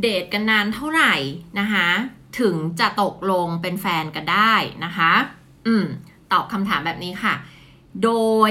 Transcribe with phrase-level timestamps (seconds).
[0.00, 1.14] เดทกันนานเท่าไหร่
[1.60, 1.88] นะคะ
[2.40, 5.12] ถึงจะตกลงเป็นแฟนกันได้นะคะ
[5.66, 5.84] อืม
[6.32, 7.34] ตอบคำถามแบบนี้ค่ะ
[8.04, 8.10] โด
[8.48, 8.50] ย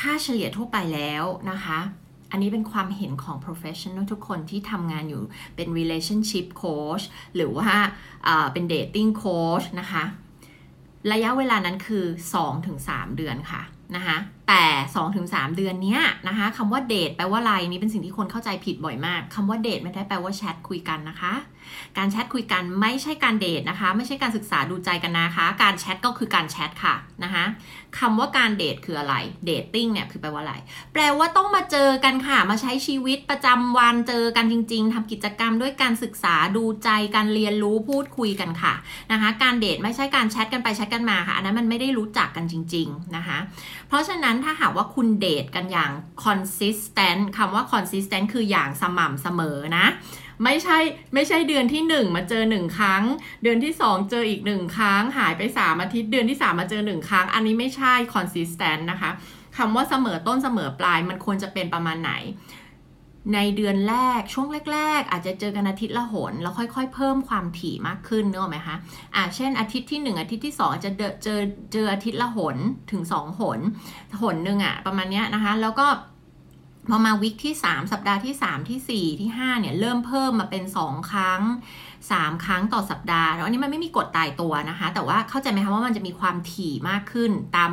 [0.00, 1.78] ค่าเฉลี่ยทั่วไปแล้วนะคะ
[2.30, 5.22] อันนี้เป็นความเห็นของ professional ทุกคนที่ทำงานอยู่
[5.56, 7.04] เป็น relationship coach
[7.36, 7.70] หรือว่า
[8.52, 10.04] เป็น dating coach นะคะ
[11.12, 12.04] ระยะเวลานั้นคือ
[12.60, 13.62] 2-3 เดือนค่ะ
[13.96, 14.16] นะคะ
[14.48, 14.64] แต่
[15.10, 21.34] 2-3 เดือนเนี้ยนะคะคำว่าเดทแปลว่าอะไรนี่เป็นสิ่งที่คนเข้าใจผิดบ่อยมากคำว่าเดทไม่ได้แปลว่าแชทคุยกันนะคะ
[21.98, 27.44] การแชทคุยกันไม่ใช่การเดทนะคะ ไม่ใช่การศึกษาดูใจกันนะคะ การแชทก็คือการแชทค่ะนะคะ
[27.98, 30.54] คำว่าการเดทคืออะไรเดทติ้งเนี่ยคือแปลว่าอะไร
[30.92, 38.74] แปลว่าต้องมาเจอกันค่ะ มาใช้ชีวิตประจำวันเจอกันจริง ๆทำกิจกรรมด้วยการศึกษาดูใจการเรียนรู้พูดคุยกันค่ะ
[39.12, 43.38] นะคะ การเดทไม่ใช่การแชทกันไปแชทกันมาค่ะอันนั้นมันไม่ได้รู้จักกันจริง ๆนะคะ
[43.88, 45.90] เพราะฉะนั้นถ้าหากว่าคุณเดทกันอย่าง
[46.24, 49.86] consistent คำว่า consistent คืออย่างสม่ำเสมอนะ
[50.44, 50.78] ไม่ใช่
[51.14, 53.02] ไม่ใช่เดือนที่ 1 มาเจอ 1 ครั้ง
[53.42, 59.10] เดือนที่ 2 เจออีก 1 ครั้ง หายไป 3 อาทิตย์เดือนที่ 3 มาเจอ 1 ครั้ง อันนี้ไม่ใช่ consistent นะคะ
[59.56, 62.12] คำว่าเสมอต้นเสมอปลายมันควรจะเป็นประมาณไหน
[63.34, 68.76] ในเดือนแรกช่วงแรก ๆ อาจจะเจอกันอาทิตย์ละหนแล้วค่อย ๆ เพิ่มความถี่มากขึ้นเนอะไหมคะ
[69.14, 70.92] อ่าเช่นอาทิตย์ที่ 1 อาทิตย์ที่2อาจจะ
[71.24, 71.40] เจอ
[71.72, 72.56] เจออาทิตย์ละหน
[72.90, 73.60] ถึง 2 หน
[74.22, 75.86] หนหนึ่งอะประมาณเนี้ยนะคะ แล้วก็
[76.90, 81.42] พอมาวิกที่ 3 สัปดาห์ที่ 3 ที่ 4 ที่ 5 เนี่ย เริ่มเพิ่มมาเป็น 2 ครั้ง
[82.08, 87.70] 3 ครั้งต่อสัปดาห์ แล้วอันนี้มันไม่มีกฎตายตัวนะคะ แต่ว่าเข้าใจไหมคะว่ามันจะมีความถี่มากขึ้น ตาม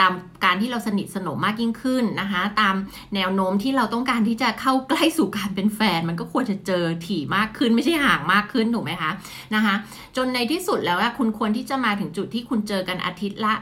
[0.00, 0.12] ตาม
[0.44, 2.74] การที่เราสนิทสนมมากยิ่งขึ้นนะคะ ตาม
[3.14, 9.10] แนวโน้มที่เราต้องการที่จะเข้าใกล้สู่การเป็นแฟน มันก็ควรจะเจอถี่มากขึ้น ไม่ใช่ห่างมากขึ้นถูกไหมคะ
[9.54, 9.74] นะคะ
[10.16, 13.54] จนในที่สุดแล้วคุณควรที่จะมาถึงจุดที่คุณเจอกันอาทิตย์ละ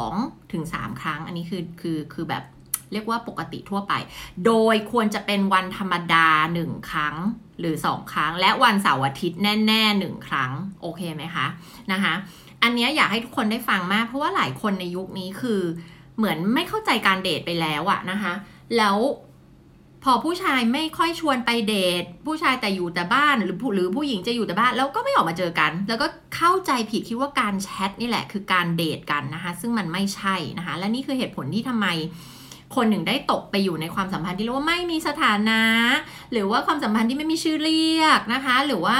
[0.00, 2.44] 2ถึง3ครั้ง อันนี้คือคือคือแบบ
[2.92, 3.92] เรียกว่าปกติทั่วไป
[4.46, 6.28] โดยควรจะเป็นวันธรรมดา
[6.60, 7.16] 1 ครั้ง
[7.60, 10.52] หรือ 2 ครั้ง และวันเสาร์อาทิตย์แน่ๆ 1 ครั้ง
[10.82, 11.46] โอเคไหมคะ
[11.92, 12.14] นะคะ
[12.62, 15.60] อันนี้อยากให้ทุกคนได้ฟังมาก เพราะว่าหลายคนในยุคนี้คือ
[16.16, 18.32] เหมือนไม่เข้าใจการเดทไปแล้วอะนะคะ
[18.78, 18.96] แล้ว
[20.04, 26.06] พอผู้ชายไม่ค่อยชวนไปเดท ผู้ชายแต่อยู่แต่บ้านหรือหรือผู้หญิงจะอยู่แต่บ้าน แล้วก็ไม่ออกมาเจอกัน แล้วก็
[26.36, 31.86] เข้าใจผิดคิดว่าการแชทนี่แหละ คือการเดทกันนะคะ ซึ่งมันไม่ใช่นะคะ และนี่คือเหตุผลที่ทำไม
[32.76, 35.62] คนหนึ่งได้ตกไปอยู่ในความสัมพันธ์ที่เรียกว่าไม่มีสถานะ
[36.32, 38.98] หรือว่าความสัมพันธ์ที่ไม่มีชื่อเรียกนะคะ หรือว่า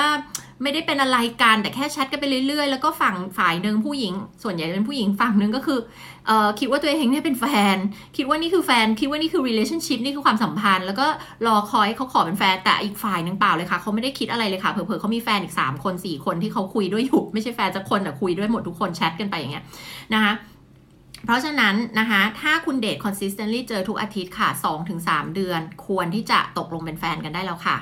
[0.62, 5.78] ไม่ได้เป็นอะไรกันแต่แค่แชทกันไปเรื่อยๆ แล้วก็ฝั่งฝ่ายหนึ่งผู้หญิง ส่วนใหญ่เป็นผู้หญิงฝั่งหนึ่งก็คือ
[6.26, 7.44] เออคิดว่าตัวเองเนี่ยเป็นแฟ
[7.74, 7.76] น
[8.16, 11.06] คิดว่านี่คือแฟน คิดว่านี่คือ relationship นี่คือความสัมพันธ์ แล้วก็
[11.46, 19.64] รอคอยเขาขอเป็นแฟน แต่อีกฝ่ายนึงเปล่าเลยค่ะเขาไม่ได้คิดอะไรเลยค่ะเผลอๆเขามีแฟนอีก 3 คน 4 คนที่เขาคุยด้วยอยู่ ไม่ใช่แฟนจะคนแต่คุยด้วยหมดทุกคนแชทกันไปอย่างเงี้ย
[20.14, 20.32] นะคะ
[21.24, 24.48] เพราะฉะนั้นนะคะ ถ้าคุณเดท consistently เจอทุกอาทิตย์ค่ะ
[24.92, 27.76] 2-3 เดือน ควรที่จะตกลงเป็นแฟนกันได้แล้วค่ะ